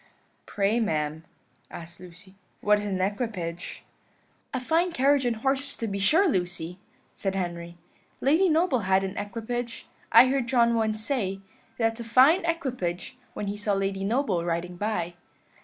"Pray, 0.47 0.79
ma'am," 0.79 1.25
asked 1.69 1.99
Lucy, 1.99 2.33
"what 2.61 2.79
is 2.79 2.85
an 2.85 2.99
equipage?" 3.01 3.83
"A 4.51 4.59
fine 4.59 4.91
carriage 4.91 5.27
and 5.27 5.35
horses, 5.35 5.77
to 5.77 5.85
be 5.85 5.99
sure, 5.99 6.27
Lucy," 6.27 6.79
said 7.13 7.35
Henry. 7.35 7.77
"Lady 8.19 8.49
Noble 8.49 8.79
had 8.79 9.03
an 9.03 9.15
equipage. 9.15 9.85
I 10.11 10.25
heard 10.27 10.47
John 10.47 10.73
once 10.73 11.05
say, 11.05 11.41
'That's 11.77 11.99
a 11.99 12.03
fine 12.03 12.43
equipage,' 12.45 13.15
when 13.35 13.45
he 13.45 13.55
saw 13.55 13.73
Lady 13.73 14.03
Noble 14.03 14.43
riding 14.43 14.75
by." 14.75 15.13